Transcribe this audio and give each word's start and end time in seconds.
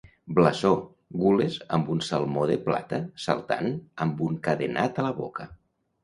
Blasó: 0.37 0.69
Gules 1.23 1.57
amb 1.77 1.91
un 1.95 1.99
salmó 2.07 2.45
de 2.51 2.55
plata 2.69 2.99
saltant 3.25 3.69
amb 4.07 4.23
un 4.29 4.39
cadenat 4.49 4.99
a 5.03 5.07
la 5.09 5.13
boca. 5.19 5.47